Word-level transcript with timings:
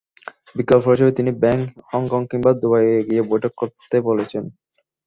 বিকল্প 0.55 0.85
হিসেবে 0.91 1.11
তিনি 1.11 1.31
ব্যাংকক, 1.41 1.71
হংকং 1.91 2.21
কিংবা 2.31 2.51
দুবাইয়ে 2.61 2.99
গিয়ে 3.07 3.21
বৈঠক 3.31 3.53
করতে 3.59 3.95
বলছেন। 4.09 4.43